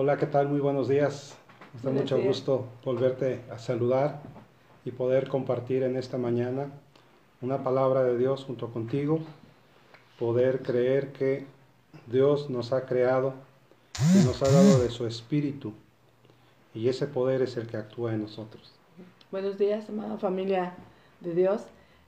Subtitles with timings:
[0.00, 0.46] Hola, ¿qué tal?
[0.48, 1.36] Muy buenos días.
[1.74, 4.20] Nos da mucho gusto volverte a saludar
[4.84, 6.70] y poder compartir en esta mañana
[7.40, 9.18] una palabra de Dios junto contigo,
[10.16, 11.46] poder creer que
[12.06, 13.34] Dios nos ha creado
[14.14, 15.72] y nos ha dado de su espíritu
[16.74, 18.72] y ese poder es el que actúa en nosotros.
[19.32, 20.74] Buenos días, amada familia
[21.18, 21.62] de Dios.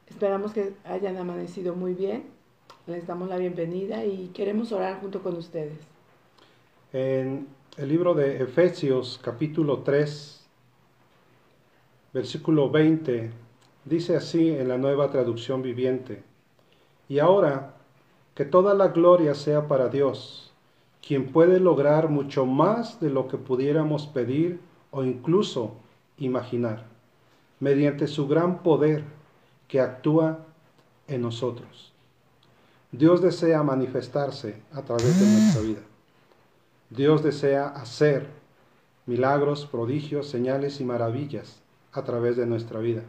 [0.07, 2.23] Esperamos que hayan amanecido muy bien.
[2.87, 5.81] Les damos la bienvenida y queremos orar junto con ustedes.
[6.93, 10.45] En el libro de Efesios capítulo 3,
[12.13, 13.31] versículo 20,
[13.85, 16.23] dice así en la nueva traducción viviente,
[17.09, 17.75] y ahora
[18.35, 20.53] que toda la gloria sea para Dios,
[21.07, 25.77] quien puede lograr mucho más de lo que pudiéramos pedir o incluso
[26.19, 26.87] imaginar,
[27.61, 29.05] mediante su gran poder
[29.69, 30.41] que actúa
[31.07, 31.93] en nosotros.
[32.93, 35.90] Dios desea manifestarse a través de nuestra vida.
[36.91, 38.27] Dios desea hacer
[39.07, 43.03] milagros, prodigios, señales y maravillas a través de nuestra vida.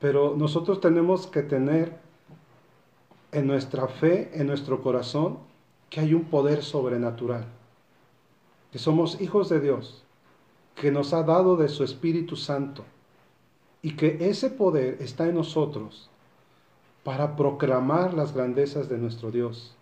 [0.00, 1.96] Pero nosotros tenemos que tener
[3.30, 5.38] en nuestra fe, en nuestro corazón,
[5.88, 7.44] que hay un poder sobrenatural,
[8.72, 10.02] que somos hijos de Dios,
[10.74, 12.84] que nos ha dado de su Espíritu Santo
[13.82, 16.10] y que ese poder está en nosotros
[17.04, 19.77] para proclamar las grandezas de nuestro Dios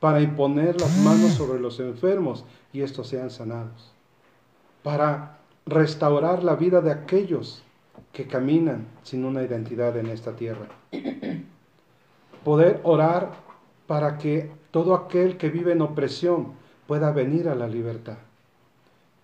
[0.00, 3.92] para imponer las manos sobre los enfermos y estos sean sanados,
[4.82, 7.62] para restaurar la vida de aquellos
[8.12, 10.66] que caminan sin una identidad en esta tierra.
[12.44, 13.32] Poder orar
[13.86, 16.52] para que todo aquel que vive en opresión
[16.86, 18.18] pueda venir a la libertad.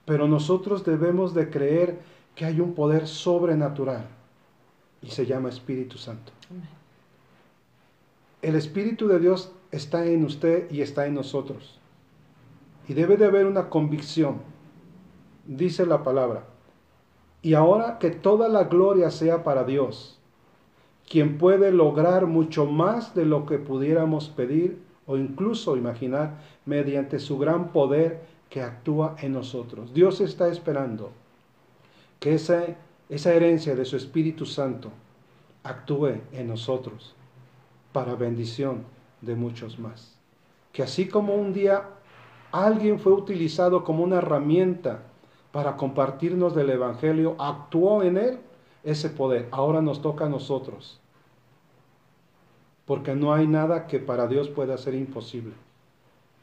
[0.07, 2.01] Pero nosotros debemos de creer
[2.35, 4.07] que hay un poder sobrenatural
[5.03, 6.33] y se llama Espíritu Santo.
[8.43, 11.79] El Espíritu de Dios está en usted y está en nosotros.
[12.89, 14.39] Y debe de haber una convicción,
[15.47, 16.45] dice la palabra.
[17.43, 20.19] Y ahora que toda la gloria sea para Dios,
[21.09, 27.39] quien puede lograr mucho más de lo que pudiéramos pedir o incluso imaginar mediante su
[27.39, 29.95] gran poder que actúa en nosotros.
[29.95, 31.11] Dios está esperando
[32.19, 32.65] que esa,
[33.09, 34.91] esa herencia de su Espíritu Santo
[35.63, 37.15] actúe en nosotros
[37.93, 38.85] para bendición
[39.21, 40.17] de muchos más.
[40.73, 41.89] Que así como un día
[42.53, 45.03] alguien fue utilizado como una herramienta
[45.53, 48.39] para compartirnos del Evangelio, actuó en él
[48.85, 49.49] ese poder.
[49.51, 51.01] Ahora nos toca a nosotros.
[52.87, 55.55] Porque no hay nada que para Dios pueda ser imposible.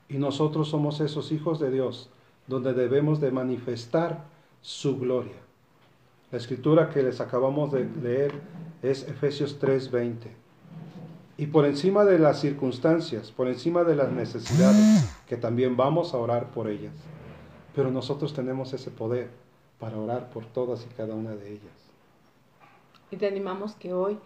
[0.09, 2.09] Y nosotros somos esos hijos de Dios,
[2.47, 4.25] donde debemos de manifestar
[4.61, 5.35] su gloria.
[6.31, 8.33] La escritura que les acabamos de leer
[8.81, 10.46] es Efesios 3:20
[11.37, 16.17] y por encima de las circunstancias, por encima de las necesidades, que también vamos a
[16.17, 16.93] orar por ellas.
[17.75, 19.29] Pero nosotros tenemos ese poder
[19.79, 21.91] para orar por todas y cada una de ellas.
[23.11, 24.17] Y te animamos que hoy,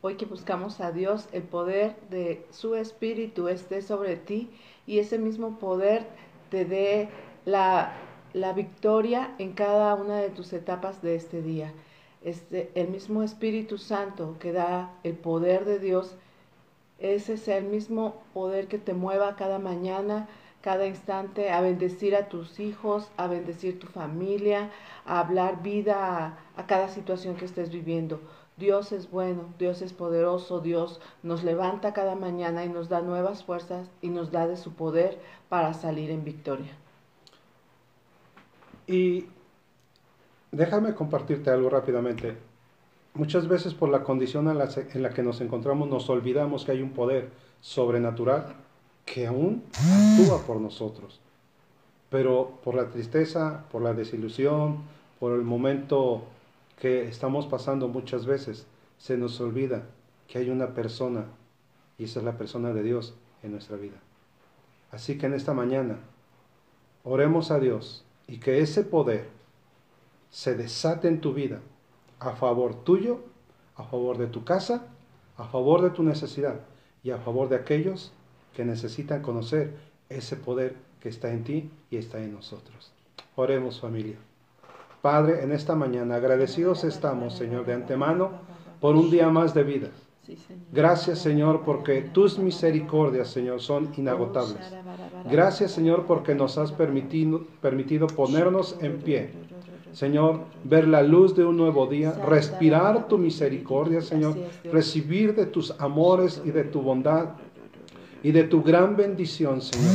[0.00, 4.48] hoy que buscamos a Dios, el poder de su Espíritu esté sobre ti
[4.86, 6.06] y ese mismo poder
[6.50, 7.10] te dé
[7.44, 7.92] la,
[8.32, 11.74] la victoria en cada una de tus etapas de este día.
[12.22, 16.16] Este, el mismo Espíritu Santo que da el poder de Dios
[17.12, 20.28] ese sea el mismo poder que te mueva cada mañana,
[20.62, 24.70] cada instante, a bendecir a tus hijos, a bendecir tu familia,
[25.04, 28.20] a hablar vida a, cada situación que estés viviendo.
[28.56, 33.44] Dios es bueno, Dios es poderoso, Dios nos levanta cada mañana y nos da nuevas
[33.44, 35.18] fuerzas y nos da de su poder
[35.50, 36.72] para salir en victoria.
[38.86, 39.26] Y
[40.52, 42.53] déjame compartirte algo rápidamente.
[43.16, 46.90] Muchas veces por la condición en la, que nos encontramos nos olvidamos que hay un
[46.90, 47.30] poder
[47.60, 48.56] sobrenatural
[49.06, 51.20] que aún actúa por nosotros.
[52.10, 54.78] Pero por la tristeza, por la desilusión,
[55.20, 56.24] por el momento
[56.80, 58.66] que estamos pasando muchas veces,
[58.98, 59.84] se nos olvida
[60.26, 61.26] que hay una persona,
[61.98, 63.14] y esa es la persona de Dios
[63.44, 64.00] en nuestra vida.
[64.90, 65.98] Así que en esta mañana,
[67.04, 69.28] oremos a Dios y que ese poder
[70.30, 71.60] se desate en tu vida
[72.24, 73.20] a favor tuyo,
[73.76, 74.86] a favor de tu casa,
[75.36, 76.60] a favor de tu necesidad
[77.02, 78.12] y a favor de aquellos
[78.54, 79.74] que necesitan conocer
[80.08, 82.92] ese poder que está en ti y está en nosotros.
[83.36, 84.16] Oremos familia.
[85.02, 88.30] Padre, en esta mañana agradecidos estamos, Señor, de antemano
[88.80, 89.88] por un día más de vida.
[90.72, 94.72] Gracias, Señor, porque tus misericordias, Señor, son inagotables.
[95.30, 99.32] Gracias, Señor, porque nos has permitido, permitido ponernos en pie
[99.94, 104.36] Señor, ver la luz de un nuevo día, respirar tu misericordia, Señor,
[104.72, 107.28] recibir de tus amores y de tu bondad.
[108.24, 109.92] y de tu gran bendición, Señor.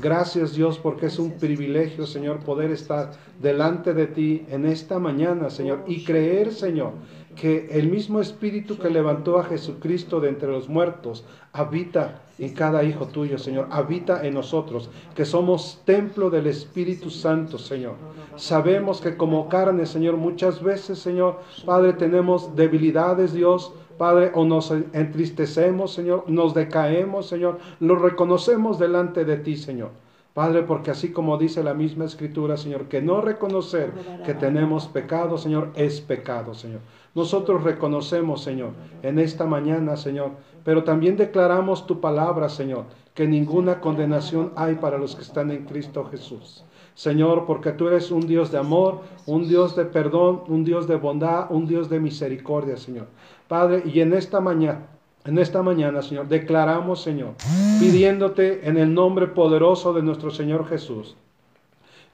[0.00, 3.10] Gracias Dios porque es un privilegio, Señor, poder estar
[3.40, 6.92] delante de ti en esta mañana, Señor, y creer, Señor,
[7.36, 12.82] que el mismo Espíritu que levantó a Jesucristo de entre los muertos habita en cada
[12.82, 13.68] hijo tuyo, Señor.
[13.70, 17.94] Habita en nosotros, que somos templo del Espíritu Santo, Señor.
[18.36, 23.72] Sabemos que como carne, Señor, muchas veces, Señor, Padre, tenemos debilidades, Dios.
[23.98, 29.90] Padre, o nos entristecemos, Señor, nos decaemos, Señor, lo reconocemos delante de ti, Señor.
[30.34, 33.92] Padre, porque así como dice la misma escritura, Señor, que no reconocer
[34.24, 36.80] que tenemos pecado, Señor, es pecado, Señor.
[37.14, 38.70] Nosotros reconocemos, Señor,
[39.02, 40.30] en esta mañana, Señor,
[40.64, 45.64] pero también declaramos tu palabra, Señor, que ninguna condenación hay para los que están en
[45.66, 46.64] Cristo Jesús.
[46.94, 50.96] Señor, porque tú eres un Dios de amor, un Dios de perdón, un Dios de
[50.96, 53.06] bondad, un Dios de misericordia, Señor.
[53.48, 54.86] Padre, y en esta mañana,
[55.24, 57.34] en esta mañana, Señor, declaramos, Señor,
[57.78, 61.16] pidiéndote en el nombre poderoso de nuestro Señor Jesús,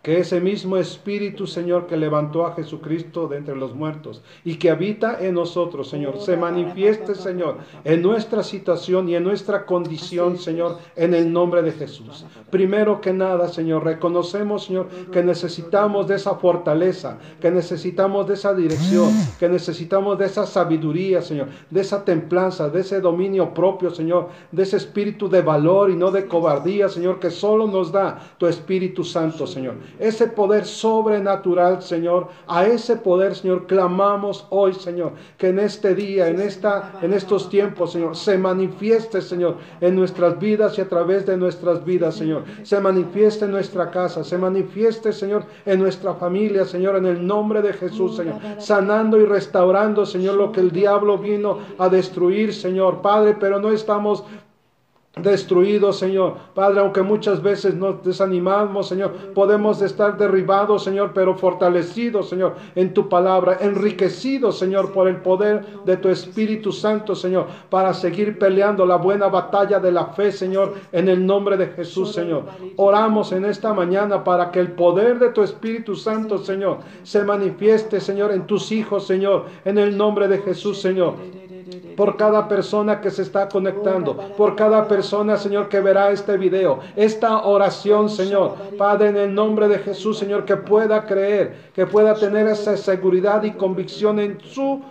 [0.02, 4.70] que ese mismo Espíritu, Señor, que levantó a Jesucristo de entre los muertos y que
[4.70, 10.78] habita en nosotros, Señor, se manifieste, Señor, en nuestra situación y en nuestra condición, Señor,
[10.94, 12.24] en el nombre de Jesús.
[12.48, 18.54] Primero que nada, Señor, reconocemos, Señor, que necesitamos de esa fortaleza, que necesitamos de esa
[18.54, 19.10] dirección,
[19.40, 24.62] que necesitamos de esa sabiduría, Señor, de esa templanza, de ese dominio propio, Señor, de
[24.62, 29.02] ese espíritu de valor y no de cobardía, Señor, que solo nos da tu Espíritu
[29.02, 32.28] Santo, Señor ese poder sobrenatural, Señor.
[32.46, 37.48] A ese poder, Señor, clamamos hoy, Señor, que en este día, en esta en estos
[37.48, 42.44] tiempos, Señor, se manifieste, Señor, en nuestras vidas y a través de nuestras vidas, Señor.
[42.62, 47.62] Se manifieste en nuestra casa, se manifieste, Señor, en nuestra familia, Señor, en el nombre
[47.62, 53.02] de Jesús, Señor, sanando y restaurando, Señor, lo que el diablo vino a destruir, Señor,
[53.02, 54.24] Padre, pero no estamos
[55.16, 56.36] destruido, Señor.
[56.54, 62.94] Padre, aunque muchas veces nos desanimamos, Señor, podemos estar derribados, Señor, pero fortalecidos, Señor, en
[62.94, 68.86] tu palabra, enriquecidos, Señor, por el poder de tu Espíritu Santo, Señor, para seguir peleando
[68.86, 72.44] la buena batalla de la fe, Señor, en el nombre de Jesús, Señor.
[72.76, 78.00] Oramos en esta mañana para que el poder de tu Espíritu Santo, Señor, se manifieste,
[78.00, 81.14] Señor, en tus hijos, Señor, en el nombre de Jesús, Señor
[81.96, 86.80] por cada persona que se está conectando, por cada persona, Señor, que verá este video,
[86.96, 88.54] esta oración, Señor.
[88.76, 93.42] Padre, en el nombre de Jesús, Señor, que pueda creer, que pueda tener esa seguridad
[93.42, 94.82] y convicción en su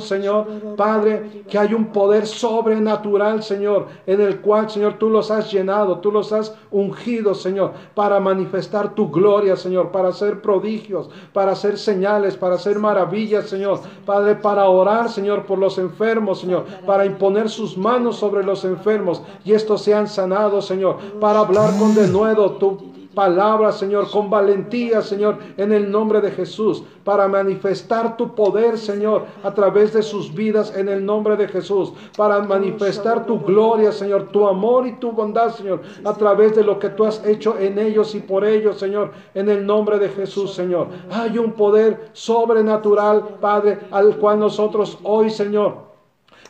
[0.00, 0.46] Señor.
[0.76, 5.98] Padre, que hay un poder sobrenatural, Señor, en el cual, Señor, tú los has llenado,
[5.98, 11.78] tú los has ungido, Señor, para manifestar tu gloria, Señor, para hacer prodigios, para hacer
[11.78, 13.80] señales, para hacer maravillas, Señor.
[14.06, 19.22] Padre, para orar, Señor, por los enfermos, Señor, para imponer sus manos sobre los enfermos
[19.44, 25.38] y estos sean sanados, Señor, para hablar con denuedo tu palabra, Señor, con valentía, Señor,
[25.56, 30.76] en el nombre de Jesús, para manifestar tu poder, Señor, a través de sus vidas,
[30.76, 35.54] en el nombre de Jesús, para manifestar tu gloria, Señor, tu amor y tu bondad,
[35.54, 39.12] Señor, a través de lo que tú has hecho en ellos y por ellos, Señor,
[39.34, 40.88] en el nombre de Jesús, Señor.
[41.10, 45.93] Hay un poder sobrenatural, Padre, al cual nosotros hoy, Señor,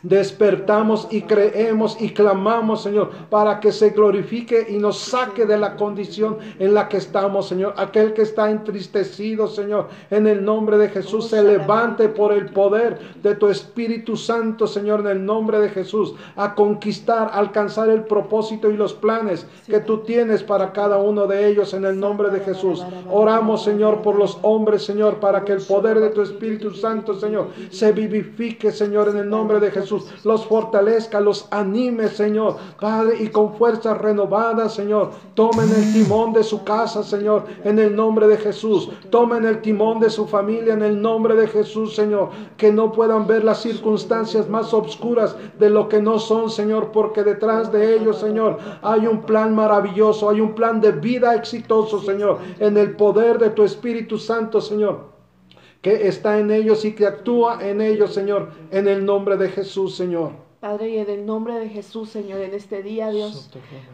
[0.05, 5.77] despertamos y creemos y clamamos, Señor, para que se glorifique y nos saque de la
[5.77, 7.75] condición en la que estamos, Señor.
[7.77, 12.99] Aquel que está entristecido, Señor, en el nombre de Jesús, se levante por el poder
[13.23, 18.71] de tu Espíritu Santo, Señor, en el nombre de Jesús, a conquistar, alcanzar el propósito
[18.71, 22.41] y los planes que tú tienes para cada uno de ellos en el nombre de
[22.41, 22.85] Jesús.
[23.11, 27.49] Oramos, Señor, por los hombres, Señor, para que el poder de tu Espíritu Santo, Señor,
[27.71, 29.94] se vivifique, Señor, en el nombre de Jesús
[30.25, 36.43] los fortalezca, los anime, Señor, Padre, y con fuerzas renovadas, Señor, tomen el timón de
[36.43, 40.83] su casa, Señor, en el nombre de Jesús, tomen el timón de su familia en
[40.83, 45.89] el nombre de Jesús, Señor, que no puedan ver las circunstancias más obscuras de lo
[45.89, 50.55] que no son, Señor, porque detrás de ellos, Señor, hay un plan maravilloso, hay un
[50.55, 55.14] plan de vida exitoso, Señor, en el poder de tu Espíritu Santo, Señor
[55.85, 59.95] que está en ellos y que actúa en ellos, Señor, en el nombre de Jesús,
[59.95, 60.33] Señor.
[60.59, 63.51] Padre, y en el nombre de Jesús, Señor, en este día, Dios.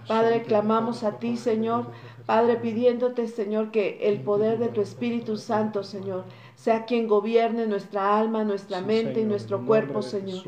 [0.07, 1.87] Padre, clamamos a ti, Señor.
[2.27, 6.27] Padre, pidiéndote, Señor, que el poder de tu Espíritu Santo, Señor,
[6.61, 10.45] sea quien gobierne nuestra alma, nuestra mente y nuestro cuerpo, Señor.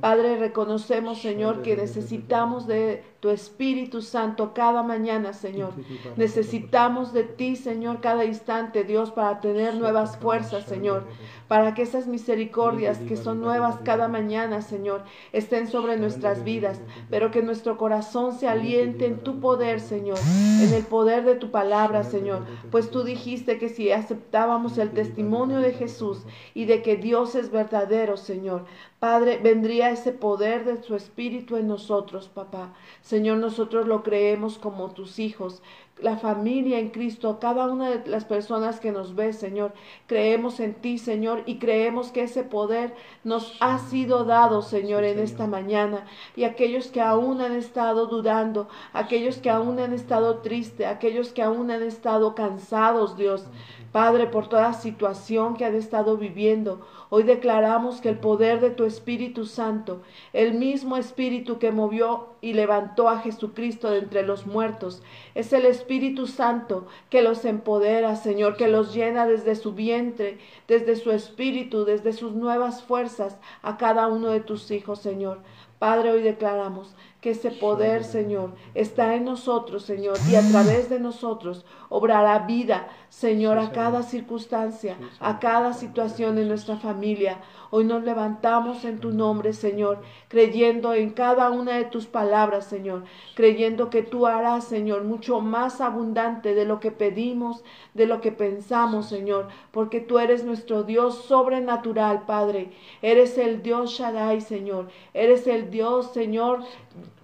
[0.00, 5.72] Padre, reconocemos, Señor, que necesitamos de tu Espíritu Santo cada mañana, Señor.
[6.16, 11.02] Necesitamos de ti, Señor, cada instante, Dios, para tener nuevas fuerzas, Señor.
[11.48, 16.80] Para que esas misericordias que son nuevas cada mañana, Señor, estén sobre nuestras vidas,
[17.10, 20.18] pero que nuestro corazón se aliente en tu poder, Señor,
[20.60, 22.44] en el poder de tu palabra, Señor.
[22.70, 27.50] Pues tú dijiste que si aceptábamos el testimonio de Jesús y de que Dios es
[27.50, 28.64] verdadero, Señor,
[28.98, 32.74] Padre, vendría ese poder de tu Espíritu en nosotros, papá.
[33.02, 35.62] Señor, nosotros lo creemos como tus hijos,
[35.98, 39.72] la familia en Cristo, cada una de las personas que nos ve, Señor.
[40.06, 45.18] Creemos en ti, Señor, y creemos que ese poder nos ha sido dado, Señor, en
[45.18, 46.04] esta mañana.
[46.34, 51.42] Y aquellos que aún han estado dudando, aquellos que aún han estado tristes, aquellos que
[51.42, 53.46] aún han estado cansados, Dios.
[53.90, 58.84] Padre, por toda situación que han estado viviendo, hoy declaramos que el poder de tu
[58.84, 60.02] Espíritu Santo,
[60.34, 65.02] el mismo Espíritu que movió y levantó a Jesucristo de entre los muertos,
[65.34, 70.38] es el Espíritu Santo que los empodera, Señor, que los llena desde su vientre,
[70.68, 75.40] desde su espíritu, desde sus nuevas fuerzas a cada uno de tus hijos, Señor.
[75.80, 81.00] Padre, hoy declaramos que ese poder, Señor, está en nosotros, Señor, y a través de
[81.00, 87.40] nosotros obrará vida, Señor, a cada circunstancia, a cada situación en nuestra familia.
[87.70, 93.04] Hoy nos levantamos en tu nombre, Señor, creyendo en cada una de tus palabras, Señor,
[93.34, 98.30] creyendo que tú harás, Señor, mucho más abundante de lo que pedimos, de lo que
[98.30, 102.70] pensamos, Señor, porque tú eres nuestro Dios sobrenatural, Padre.
[103.02, 104.88] Eres el Dios Shaddai, Señor.
[105.12, 106.60] Eres el Dios, Señor,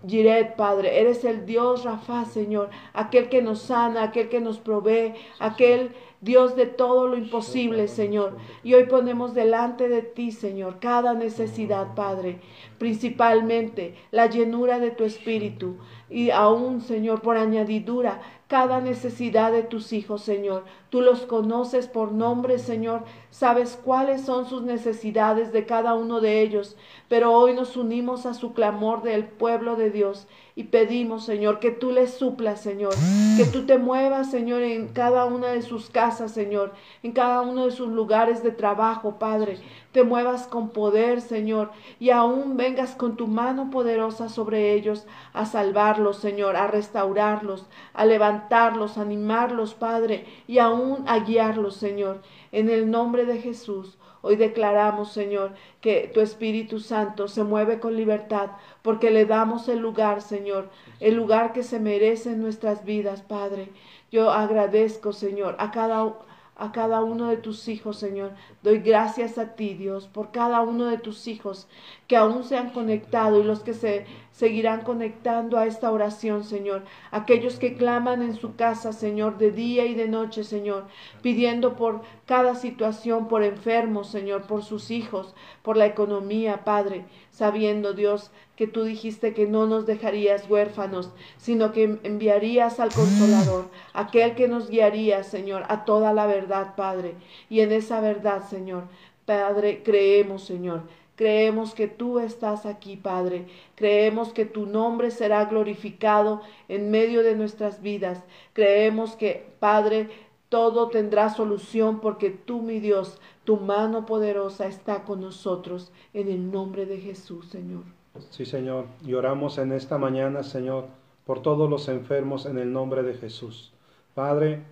[0.07, 5.15] Jiret, Padre, eres el Dios Rafa, Señor, aquel que nos sana, aquel que nos provee,
[5.39, 8.37] aquel Dios de todo lo imposible, Señor.
[8.63, 12.41] Y hoy ponemos delante de ti, Señor, cada necesidad, Padre,
[12.79, 15.77] principalmente la llenura de tu espíritu
[16.11, 20.65] y aún, Señor, por añadidura, cada necesidad de tus hijos, Señor.
[20.93, 23.05] Tú los conoces por nombre, Señor.
[23.31, 26.77] Sabes cuáles son sus necesidades de cada uno de ellos.
[27.09, 31.71] Pero hoy nos unimos a su clamor del pueblo de Dios y pedimos, Señor, que
[31.71, 32.93] tú les suplas, Señor.
[33.39, 36.75] Que tú te muevas, Señor, en cada una de sus casas, Señor.
[37.03, 39.61] En cada uno de sus lugares de trabajo, Padre.
[39.93, 41.71] Te muevas con poder, Señor.
[42.01, 46.57] Y aún vengas con tu mano poderosa sobre ellos a salvarlos, Señor.
[46.57, 50.27] A restaurarlos, a levantarlos, a animarlos, Padre.
[50.47, 52.23] Y aún a guiarlos, Señor.
[52.53, 53.99] En el nombre de Jesús.
[54.25, 58.51] Hoy declaramos, Señor, que tu Espíritu Santo se mueve con libertad,
[58.83, 60.71] porque le damos el lugar, Señor,
[61.01, 63.71] el lugar que se merece en nuestras vidas, Padre.
[64.13, 66.15] Yo agradezco, Señor, a cada
[66.63, 68.31] a cada uno de tus hijos, Señor.
[68.63, 71.67] Doy gracias a ti, Dios, por cada uno de tus hijos
[72.07, 76.85] que aún se han conectado y los que se seguirán conectando a esta oración, Señor.
[77.11, 80.87] Aquellos que claman en su casa, Señor, de día y de noche, Señor,
[81.21, 87.95] pidiendo por cada situación, por enfermos, Señor, por sus hijos, por la economía, Padre, sabiendo,
[87.95, 94.37] Dios, que tú dijiste que no nos dejarías huérfanos, sino que enviarías al consolador, aquel
[94.37, 97.17] que nos guiaría, Señor, a toda la verdad, Padre.
[97.51, 98.85] Y en esa verdad, Señor,
[99.27, 100.83] Padre, creemos, Señor,
[101.15, 103.47] Creemos que tú estás aquí, Padre.
[103.75, 108.25] Creemos que tu nombre será glorificado en medio de nuestras vidas.
[108.55, 110.09] Creemos que, Padre,
[110.49, 115.91] todo tendrá solución porque tú, mi Dios, tu mano poderosa está con nosotros.
[116.15, 117.85] En el nombre de Jesús, Señor.
[118.31, 118.87] Sí, Señor.
[119.05, 120.87] Y oramos en esta mañana, Señor,
[121.25, 123.73] por todos los enfermos en el nombre de Jesús.
[124.15, 124.63] Padre,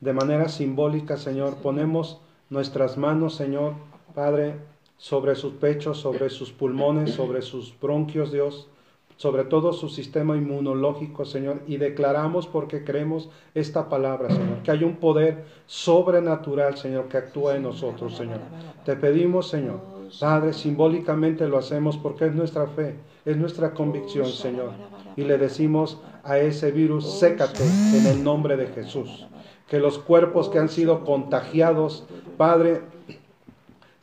[0.00, 2.20] de manera simbólica, Señor, ponemos
[2.50, 3.74] nuestras manos, Señor,
[4.14, 4.56] Padre,
[4.96, 8.68] sobre sus pechos, sobre sus pulmones, sobre sus bronquios, Dios,
[9.16, 14.84] sobre todo su sistema inmunológico, Señor, y declaramos porque creemos esta palabra, Señor, que hay
[14.84, 18.40] un poder sobrenatural, Señor, que actúa en nosotros, Señor.
[18.84, 19.80] Te pedimos, Señor,
[20.20, 24.72] Padre, simbólicamente lo hacemos porque es nuestra fe, es nuestra convicción, Señor,
[25.16, 29.26] y le decimos a ese virus, sécate en el nombre de Jesús.
[29.68, 32.06] Que los cuerpos que han sido contagiados,
[32.36, 32.82] Padre,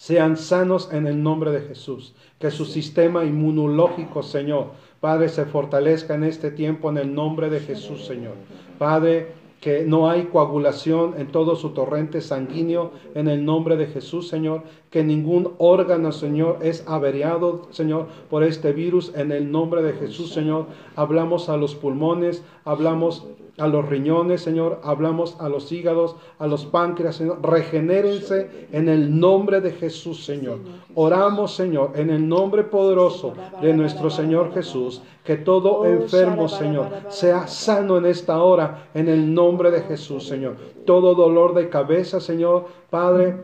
[0.02, 2.16] sean sanos en el nombre de Jesús.
[2.40, 7.60] Que su sistema inmunológico, Señor, Padre, se fortalezca en este tiempo en el nombre de
[7.60, 8.34] Jesús, Señor.
[8.80, 14.28] Padre, que no hay coagulación en todo su torrente sanguíneo en el nombre de Jesús,
[14.28, 19.94] Señor, que ningún órgano, Señor, es averiado, Señor, por este virus en el nombre de
[19.94, 20.66] Jesús, Señor.
[20.96, 23.28] Hablamos a los pulmones, hablamos
[23.58, 29.20] a los riñones, Señor, hablamos a los hígados, a los páncreas, Señor, regenérense en el
[29.20, 30.60] nombre de Jesús, Señor.
[30.96, 37.48] Oramos, Señor, en el nombre poderoso de nuestro Señor Jesús, que todo enfermo, Señor, sea
[37.48, 40.56] sano en esta hora, en el nombre de Jesús, Señor.
[40.86, 43.36] Todo dolor de cabeza, Señor, Padre,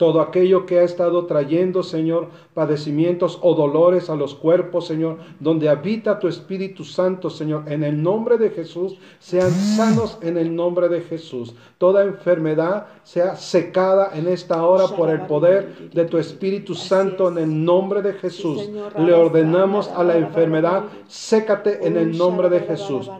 [0.00, 5.68] todo aquello que ha estado trayendo, Señor, padecimientos o dolores a los cuerpos, Señor, donde
[5.68, 10.88] habita tu Espíritu Santo, Señor, en el nombre de Jesús, sean sanos en el nombre
[10.88, 11.54] de Jesús.
[11.76, 17.36] Toda enfermedad sea secada en esta hora por el poder de tu Espíritu Santo en
[17.36, 18.70] el nombre de Jesús.
[18.96, 23.10] Le ordenamos a la enfermedad, sécate en el nombre de Jesús.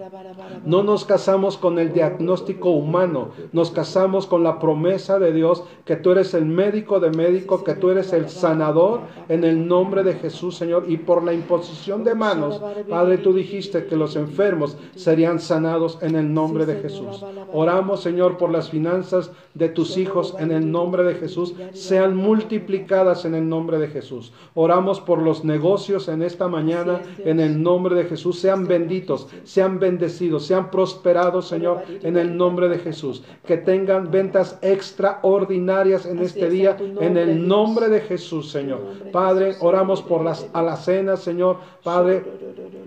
[0.64, 5.96] No nos casamos con el diagnóstico humano, nos casamos con la promesa de Dios que
[5.96, 10.14] tú eres el médico de médico, que tú eres el sanador en el nombre de
[10.14, 10.84] Jesús, Señor.
[10.88, 16.16] Y por la imposición de manos, Padre, tú dijiste que los enfermos serían sanados en
[16.16, 17.24] el nombre de Jesús.
[17.52, 23.24] Oramos, Señor, por las finanzas de tus hijos en el nombre de Jesús, sean multiplicadas
[23.24, 24.32] en el nombre de Jesús.
[24.54, 29.78] Oramos por los negocios en esta mañana en el nombre de Jesús, sean benditos, sean
[29.78, 33.22] bendecidos, sean prosperados, Señor, en el nombre de Jesús.
[33.46, 38.80] Que tengan ventas extraordinarias en este día, en el nombre de Jesús, Señor.
[39.12, 41.58] Padre, oramos por las alacenas, Señor.
[41.82, 42.24] Padre,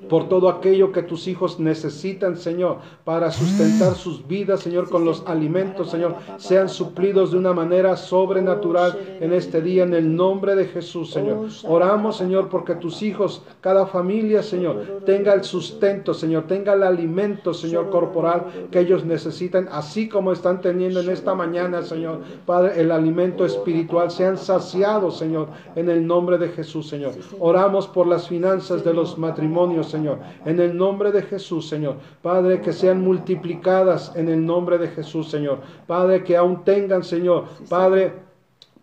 [0.09, 5.23] por todo aquello que tus hijos necesitan, Señor, para sustentar sus vidas, Señor, con los
[5.25, 10.65] alimentos, Señor, sean suplidos de una manera sobrenatural en este día, en el nombre de
[10.65, 11.47] Jesús, Señor.
[11.63, 17.42] Oramos, Señor, porque tus hijos, cada familia, Señor, tenga el sustento, Señor, tenga el alimento,
[17.51, 22.91] Señor, corporal que ellos necesitan, así como están teniendo en esta mañana, Señor, Padre, el
[22.91, 27.13] alimento espiritual, sean saciados, Señor, en el nombre de Jesús, Señor.
[27.39, 31.95] Oramos por las finanzas de los matrimonios, Señor, en el nombre de Jesús, Señor.
[32.21, 35.59] Padre, que sean multiplicadas en el nombre de Jesús, Señor.
[35.87, 37.45] Padre, que aún tengan, Señor.
[37.67, 38.13] Padre,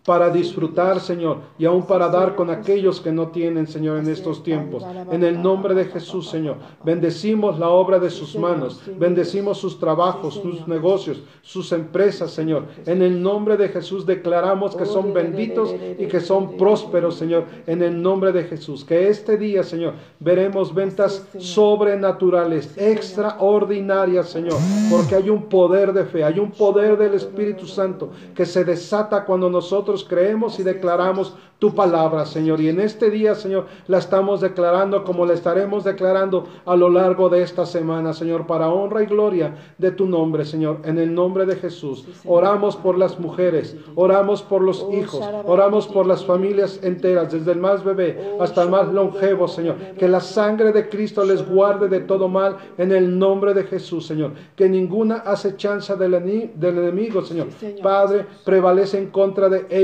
[0.05, 4.41] para disfrutar, Señor, y aún para dar con aquellos que no tienen, Señor, en estos
[4.41, 4.83] tiempos.
[5.11, 10.35] En el nombre de Jesús, Señor, bendecimos la obra de sus manos, bendecimos sus trabajos,
[10.35, 12.65] sus negocios, sus empresas, Señor.
[12.87, 17.83] En el nombre de Jesús declaramos que son benditos y que son prósperos, Señor, en
[17.83, 18.83] el nombre de Jesús.
[18.83, 24.57] Que este día, Señor, veremos ventas sobrenaturales, extraordinarias, Señor,
[24.89, 29.25] porque hay un poder de fe, hay un poder del Espíritu Santo que se desata
[29.25, 32.59] cuando nosotros creemos y declaramos tu palabra, Señor.
[32.59, 37.29] Y en este día, Señor, la estamos declarando como la estaremos declarando a lo largo
[37.29, 40.79] de esta semana, Señor, para honra y gloria de tu nombre, Señor.
[40.85, 42.03] En el nombre de Jesús.
[42.25, 47.59] Oramos por las mujeres, oramos por los hijos, oramos por las familias enteras, desde el
[47.59, 49.75] más bebé hasta el más longevo, Señor.
[49.99, 54.07] Que la sangre de Cristo les guarde de todo mal en el nombre de Jesús,
[54.07, 54.31] Señor.
[54.55, 56.11] Que ninguna acechanza del,
[56.55, 57.49] del enemigo, Señor,
[57.83, 59.80] Padre, prevalece en contra de ellos,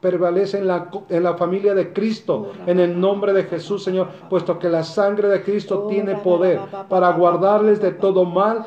[0.00, 4.58] prevalece en la en la familia de Cristo, en el nombre de Jesús, Señor, puesto
[4.58, 8.66] que la sangre de Cristo tiene poder para guardarles de todo mal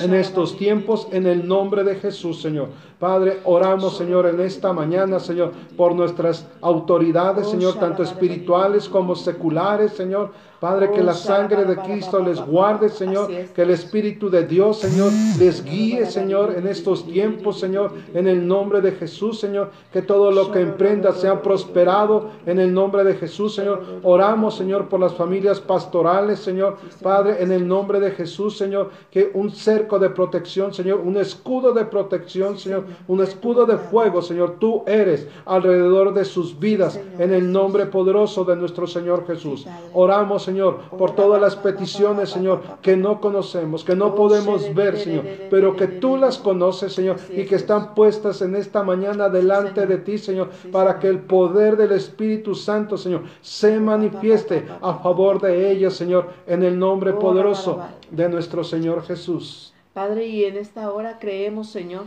[0.00, 2.68] en estos tiempos, en el nombre de Jesús, Señor.
[2.98, 9.92] Padre, oramos, Señor, en esta mañana, Señor, por nuestras autoridades, Señor, tanto espirituales como seculares,
[9.92, 10.32] Señor.
[10.62, 13.28] Padre, que la sangre de Cristo les guarde, Señor.
[13.52, 17.94] Que el Espíritu de Dios, Señor, les guíe, Señor, en estos tiempos, Señor.
[18.14, 19.72] En el nombre de Jesús, Señor.
[19.92, 23.82] Que todo lo que emprenda sea prosperado en el nombre de Jesús, Señor.
[24.04, 26.76] Oramos, Señor, por las familias pastorales, Señor.
[27.02, 28.90] Padre, en el nombre de Jesús, Señor.
[29.10, 31.00] Que un cerco de protección, Señor.
[31.00, 32.84] Un escudo de protección, Señor.
[33.08, 34.58] Un escudo de fuego, Señor.
[34.60, 37.00] Tú eres alrededor de sus vidas.
[37.18, 39.66] En el nombre poderoso de nuestro Señor Jesús.
[39.92, 44.98] Oramos, Señor Señor, por todas las peticiones, Señor, que no conocemos, que no podemos ver,
[44.98, 49.86] Señor, pero que tú las conoces, Señor, y que están puestas en esta mañana delante
[49.86, 55.40] de ti, Señor, para que el poder del Espíritu Santo, Señor, se manifieste a favor
[55.40, 59.72] de ellas, Señor, en el nombre poderoso de nuestro Señor Jesús.
[59.94, 62.04] Padre, y en esta hora creemos, Señor,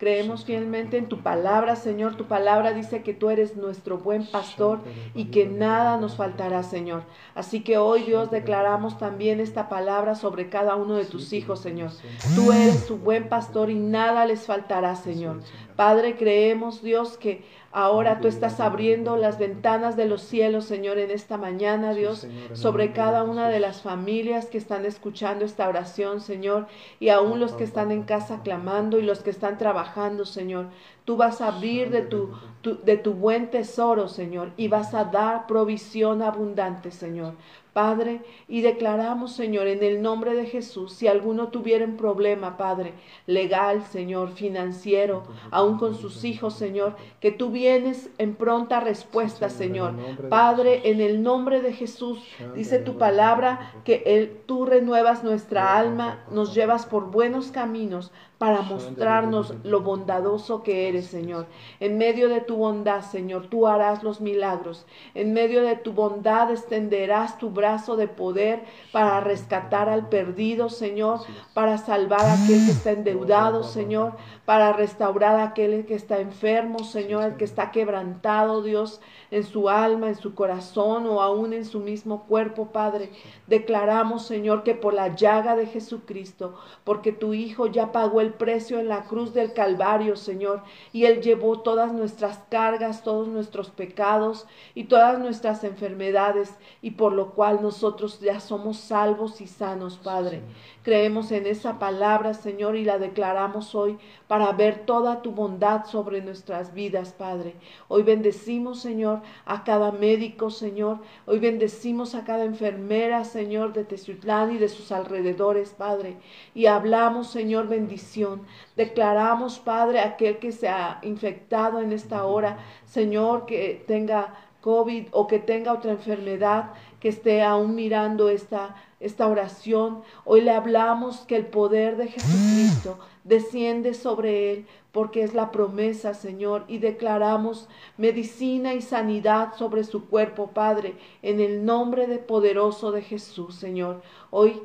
[0.00, 2.16] Creemos fielmente en tu palabra, Señor.
[2.16, 4.80] Tu palabra dice que tú eres nuestro buen pastor
[5.14, 7.02] y que nada nos faltará, Señor.
[7.34, 11.90] Así que hoy, Dios, declaramos también esta palabra sobre cada uno de tus hijos, Señor.
[12.34, 15.42] Tú eres tu buen pastor y nada les faltará, Señor.
[15.80, 21.12] Padre, creemos, Dios, que Ahora tú estás abriendo las ventanas de los cielos, Señor, en
[21.12, 26.66] esta mañana, Dios, sobre cada una de las familias que están escuchando esta oración, Señor,
[26.98, 30.66] y aún los que están en casa clamando y los que están trabajando, Señor.
[31.04, 35.46] Tú vas a abrir de tu, de tu buen tesoro, Señor, y vas a dar
[35.46, 37.34] provisión abundante, Señor.
[37.72, 42.94] Padre, y declaramos, Señor, en el nombre de Jesús, si alguno tuviera un problema, Padre,
[43.26, 49.94] legal, Señor, financiero, aún con sus hijos, Señor, que tú vienes en pronta respuesta, Señor.
[50.28, 52.20] Padre, en el nombre de Jesús,
[52.56, 58.10] dice tu palabra que tú renuevas nuestra alma, nos llevas por buenos caminos
[58.40, 61.44] para mostrarnos lo bondadoso que eres, Señor.
[61.78, 64.86] En medio de tu bondad, Señor, tú harás los milagros.
[65.14, 71.20] En medio de tu bondad extenderás tu brazo de poder para rescatar al perdido, Señor,
[71.52, 76.78] para salvar a aquel que está endeudado, Señor, para restaurar a aquel que está enfermo,
[76.78, 81.64] Señor, el que está quebrantado, Dios, en su alma, en su corazón o aún en
[81.64, 83.10] su mismo cuerpo, Padre.
[83.46, 88.78] Declaramos, Señor, que por la llaga de Jesucristo, porque tu Hijo ya pagó el precio
[88.78, 90.62] en la cruz del Calvario, Señor,
[90.92, 97.12] y Él llevó todas nuestras cargas, todos nuestros pecados y todas nuestras enfermedades, y por
[97.12, 100.42] lo cual nosotros ya somos salvos y sanos, Padre.
[100.82, 106.22] Creemos en esa palabra, Señor, y la declaramos hoy para ver toda tu bondad sobre
[106.22, 107.54] nuestras vidas, Padre.
[107.88, 110.98] Hoy bendecimos, Señor, a cada médico, Señor.
[111.26, 116.16] Hoy bendecimos a cada enfermera, Señor, de Teciutlán y de sus alrededores, Padre.
[116.54, 118.42] Y hablamos, Señor, bendición.
[118.76, 125.26] Declaramos, Padre, aquel que se ha infectado en esta hora, Señor, que tenga COVID o
[125.26, 130.02] que tenga otra enfermedad, que esté aún mirando esta, esta oración.
[130.24, 136.14] Hoy le hablamos que el poder de Jesucristo desciende sobre él, porque es la promesa,
[136.14, 142.90] Señor, y declaramos medicina y sanidad sobre su cuerpo, Padre, en el nombre de poderoso
[142.90, 144.02] de Jesús, Señor.
[144.30, 144.60] Hoy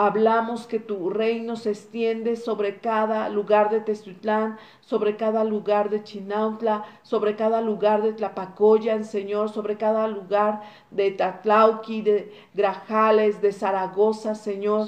[0.00, 6.04] Hablamos que tu reino se extiende sobre cada lugar de Tezutlán, sobre cada lugar de
[6.04, 13.50] Chinautla, sobre cada lugar de Tlapacoyan, Señor, sobre cada lugar de Tatlauqui, de Grajales, de
[13.50, 14.86] Zaragoza, Señor.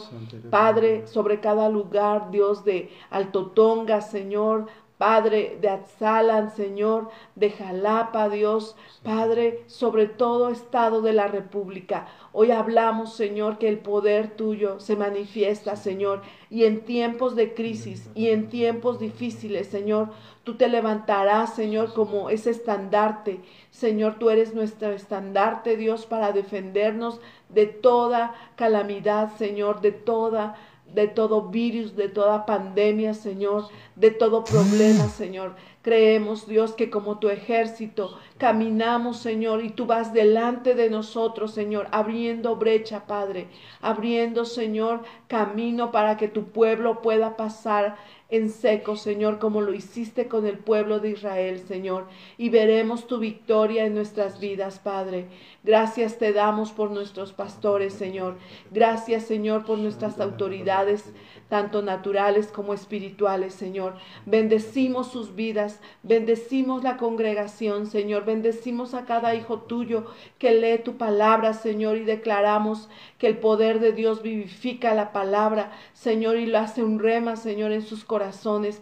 [0.49, 4.69] Padre, sobre cada lugar, Dios, de Altotonga, Señor,
[5.01, 12.07] Padre, de Atzalan, Señor, de Jalapa, Dios, Padre, sobre todo estado de la República.
[12.35, 18.11] Hoy hablamos, Señor, que el poder tuyo se manifiesta, Señor, y en tiempos de crisis
[18.15, 20.11] y en tiempos difíciles, Señor,
[20.45, 23.41] tú te levantarás, Señor, como ese estandarte.
[23.71, 30.57] Señor, tú eres nuestro estandarte, Dios, para defendernos de toda calamidad, Señor, de toda
[30.95, 35.55] de todo virus, de toda pandemia, Señor, de todo problema, Señor.
[35.83, 41.89] Creemos, Dios, que como tu ejército caminamos, Señor, y tú vas delante de nosotros, Señor,
[41.91, 43.49] abriendo brecha, Padre,
[43.81, 47.97] abriendo, Señor, camino para que tu pueblo pueda pasar
[48.31, 52.07] en seco, Señor, como lo hiciste con el pueblo de Israel, Señor,
[52.39, 55.27] y veremos tu victoria en nuestras vidas, Padre.
[55.63, 58.37] Gracias te damos por nuestros pastores, Señor.
[58.71, 61.13] Gracias, Señor, por nuestras autoridades
[61.51, 63.95] tanto naturales como espirituales, Señor.
[64.25, 68.25] Bendecimos sus vidas, bendecimos la congregación, Señor.
[68.25, 70.07] Bendecimos a cada hijo tuyo
[70.39, 72.89] que lee tu palabra, Señor, y declaramos
[73.19, 77.73] que el poder de Dios vivifica la palabra, Señor, y lo hace un rema, Señor,
[77.73, 78.20] en sus corazones,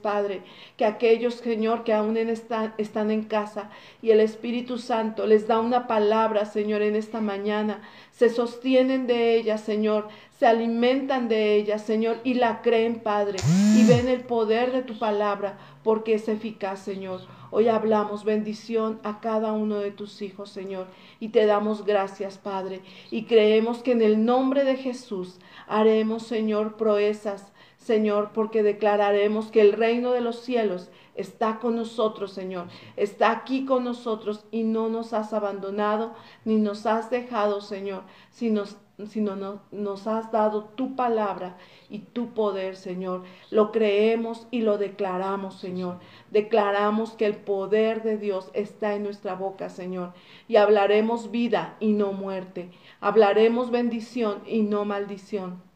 [0.02, 0.42] Padre.
[0.76, 3.70] Que aquellos, Señor, que aún están en casa
[4.02, 9.36] y el Espíritu Santo les da una palabra, Señor, en esta mañana, se sostienen de
[9.36, 13.38] ella, Señor, se alimentan de ella, Señor, y la creen, Padre,
[13.76, 17.20] y ven el poder de tu palabra, porque es eficaz, Señor.
[17.50, 20.86] Hoy hablamos bendición a cada uno de tus hijos, Señor,
[21.18, 26.76] y te damos gracias, Padre, y creemos que en el nombre de Jesús haremos, Señor,
[26.76, 32.66] proezas, Señor, porque declararemos que el reino de los cielos está con nosotros, Señor.
[32.96, 36.12] Está aquí con nosotros y no nos has abandonado
[36.44, 38.64] ni nos has dejado, Señor, sino,
[39.06, 41.56] sino nos has dado tu palabra
[41.88, 43.22] y tu poder, Señor.
[43.50, 45.98] Lo creemos y lo declaramos, Señor.
[46.30, 50.12] Declaramos que el poder de Dios está en nuestra boca, Señor.
[50.48, 52.70] Y hablaremos vida y no muerte.
[53.00, 55.67] Hablaremos bendición y no maldición.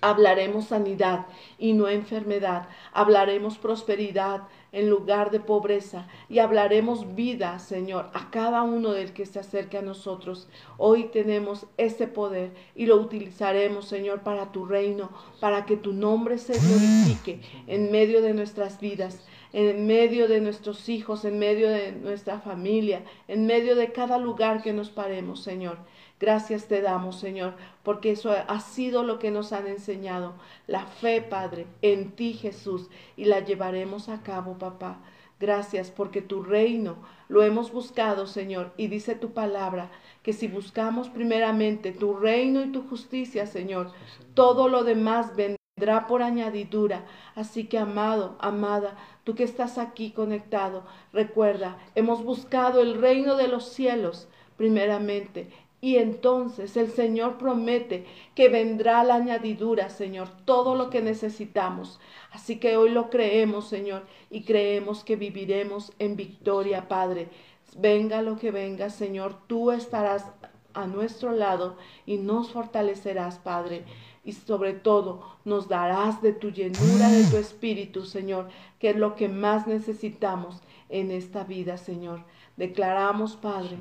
[0.00, 1.26] Hablaremos sanidad
[1.58, 2.68] y no enfermedad.
[2.92, 4.42] Hablaremos prosperidad
[4.72, 6.08] en lugar de pobreza.
[6.28, 10.48] Y hablaremos vida, Señor, a cada uno del que se acerque a nosotros.
[10.76, 16.38] Hoy tenemos ese poder y lo utilizaremos, Señor, para tu reino, para que tu nombre
[16.38, 21.92] se glorifique en medio de nuestras vidas en medio de nuestros hijos, en medio de
[21.92, 25.78] nuestra familia, en medio de cada lugar que nos paremos, Señor.
[26.18, 30.34] Gracias te damos, Señor, porque eso ha sido lo que nos han enseñado,
[30.66, 34.98] la fe, Padre, en ti, Jesús, y la llevaremos a cabo, papá.
[35.38, 36.96] Gracias porque tu reino
[37.28, 39.90] lo hemos buscado, Señor, y dice tu palabra
[40.24, 43.92] que si buscamos primeramente tu reino y tu justicia, Señor,
[44.34, 45.36] todo lo demás
[45.76, 47.04] vendrá por añadidura.
[47.34, 53.48] Así que, amado, amada, tú que estás aquí conectado, recuerda, hemos buscado el reino de
[53.48, 58.06] los cielos primeramente y entonces el Señor promete
[58.36, 62.00] que vendrá la añadidura, Señor, todo lo que necesitamos.
[62.30, 67.28] Así que hoy lo creemos, Señor, y creemos que viviremos en victoria, Padre.
[67.76, 70.26] Venga lo que venga, Señor, tú estarás
[70.74, 73.84] a nuestro lado y nos fortalecerás, Padre.
[74.24, 79.16] Y sobre todo nos darás de tu llenura, de tu espíritu, Señor, que es lo
[79.16, 82.24] que más necesitamos en esta vida, Señor.
[82.56, 83.76] Declaramos, Padre,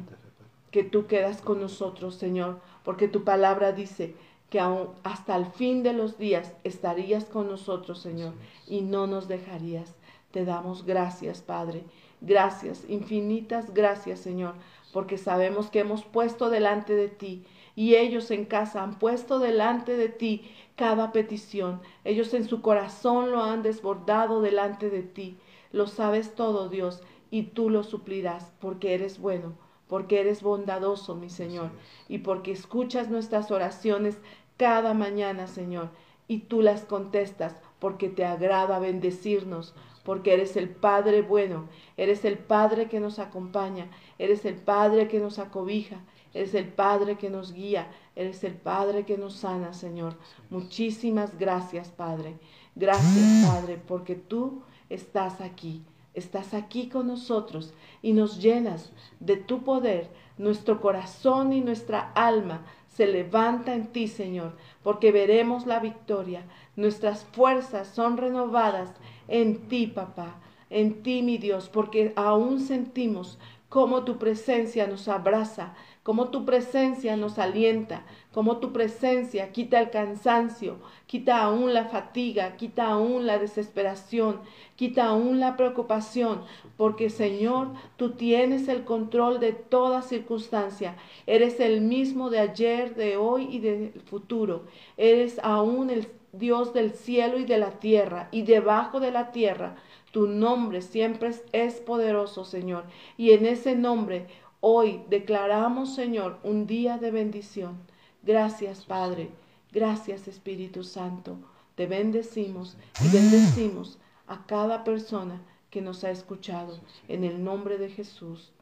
[0.72, 4.16] que tú quedas con nosotros, Señor, porque tu palabra dice
[4.50, 8.34] que aún hasta el fin de los días estarías con nosotros, Señor,
[8.68, 9.96] y no nos dejarías.
[10.32, 11.84] Te damos gracias, Padre.
[12.22, 14.56] Gracias, infinitas gracias, Señor,
[14.94, 17.44] porque sabemos que hemos puesto delante de ti
[17.76, 21.82] y ellos en casa han puesto delante de ti cada petición.
[22.06, 25.38] Ellos en su corazón lo han desbordado delante de ti.
[25.72, 27.02] Lo sabes todo, Dios,
[27.32, 29.54] y tú lo suplirás, porque eres bueno
[29.94, 31.70] porque eres bondadoso, mi Señor,
[32.08, 34.18] y porque escuchas nuestras oraciones
[34.58, 35.90] cada mañana, Señor,
[36.28, 42.38] y tú las contestas porque te agrada bendecirnos, porque eres el Padre bueno, eres el
[42.38, 43.90] Padre que nos acompaña,
[44.20, 46.02] eres el Padre que nos acobija,
[46.34, 50.16] eres el Padre que nos guía, eres el Padre que nos sana, Señor.
[50.50, 52.36] Muchísimas gracias, Padre.
[52.76, 59.64] Gracias, Padre, porque tú estás aquí estás aquí con nosotros y nos llenas de tu
[59.64, 60.10] poder.
[60.38, 66.44] Nuestro corazón y nuestra alma se levanta en ti, Señor, porque veremos la victoria.
[66.76, 68.90] Nuestras fuerzas son renovadas
[69.28, 73.38] en ti, papá, en ti, mi Dios, porque aún sentimos
[73.70, 79.90] cómo tu presencia nos abraza, cómo tu presencia nos alienta, cómo tu presencia quita el
[79.90, 84.42] cansancio, quita aún la fatiga, quita aún la desesperación,
[84.76, 86.44] quita aún la preocupación,
[86.76, 90.98] porque Señor, tú tienes el control de toda circunstancia.
[91.26, 94.64] Eres el mismo de ayer, de hoy y del futuro.
[94.98, 99.76] Eres aún el Dios del cielo y de la tierra y debajo de la tierra.
[100.12, 102.86] Tu nombre siempre es poderoso, Señor.
[103.18, 104.28] Y en ese nombre
[104.66, 107.80] Hoy declaramos, Señor, un día de bendición.
[108.22, 109.30] Gracias, Padre.
[109.74, 111.36] Gracias, Espíritu Santo.
[111.76, 116.80] Te bendecimos y bendecimos a cada persona que nos ha escuchado.
[117.10, 118.54] En el nombre de Jesús.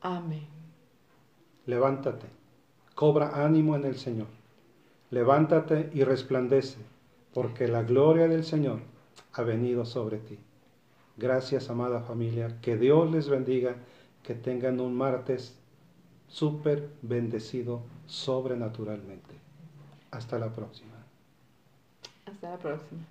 [0.00, 0.48] Amén.
[1.66, 2.26] Levántate,
[2.96, 4.26] cobra ánimo en el Señor.
[5.10, 6.78] Levántate y resplandece,
[7.32, 8.80] porque la gloria del Señor
[9.32, 10.36] ha venido sobre ti.
[11.16, 12.60] Gracias, amada familia.
[12.60, 13.76] Que Dios les bendiga
[14.24, 15.56] que tengan un martes
[16.26, 19.34] súper bendecido sobrenaturalmente.
[20.10, 20.96] Hasta la próxima.
[22.26, 23.02] Hasta la próxima.